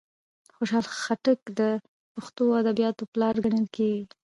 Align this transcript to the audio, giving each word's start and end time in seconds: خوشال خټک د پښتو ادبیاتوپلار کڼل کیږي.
خوشال 0.55 0.85
خټک 1.01 1.39
د 1.59 1.61
پښتو 2.15 2.43
ادبیاتوپلار 2.61 3.35
کڼل 3.43 3.65
کیږي. 3.75 4.03